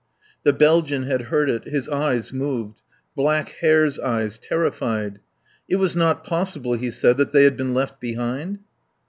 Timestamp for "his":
1.65-1.87